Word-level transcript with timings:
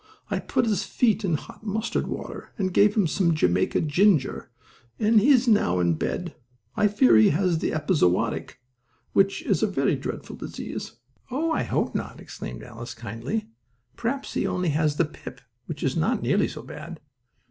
I 0.31 0.39
put 0.39 0.65
his 0.65 0.81
feet 0.83 1.23
in 1.23 1.35
hot 1.35 1.63
mustard 1.63 2.07
water, 2.07 2.53
and 2.57 2.73
gave 2.73 2.95
him 2.95 3.05
some 3.05 3.35
Jamaica 3.35 3.81
ginger, 3.81 4.49
and 4.97 5.19
he 5.21 5.29
is 5.29 5.47
now 5.47 5.79
in 5.79 5.93
bed. 5.93 6.35
I 6.75 6.87
fear 6.87 7.15
he 7.17 7.29
has 7.29 7.59
the 7.59 7.69
epizootic, 7.71 8.53
which 9.13 9.43
is 9.43 9.61
a 9.61 9.67
very 9.67 9.95
dreadful 9.95 10.37
disease." 10.37 10.93
"Oh, 11.29 11.51
I 11.51 11.61
hope 11.61 11.93
not!" 11.93 12.19
exclaimed 12.19 12.63
Alice, 12.63 12.95
kindly. 12.95 13.49
"Perhaps 13.95 14.33
he 14.33 14.47
only 14.47 14.69
has 14.69 14.95
the 14.95 15.05
pip, 15.05 15.39
which 15.67 15.83
is 15.83 15.95
not 15.95 16.23
nearly 16.23 16.47
so 16.47 16.63
bad." 16.63 16.99